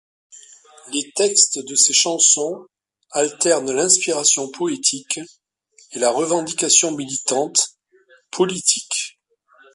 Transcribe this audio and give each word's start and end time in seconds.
Les 0.91 1.11
textes 1.15 1.59
de 1.63 1.75
ses 1.75 1.93
chansons 1.93 2.65
alternent 3.11 3.71
l’inspiration 3.71 4.49
poétique 4.49 5.19
et 5.91 5.99
la 5.99 6.09
revendication 6.09 6.91
militante, 6.95 7.75
politique. 8.31 9.19